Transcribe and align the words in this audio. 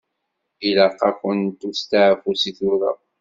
Ilaq-akent 0.67 1.59
usteɛfu 1.69 2.31
seg 2.41 2.53
tura. 2.57 2.91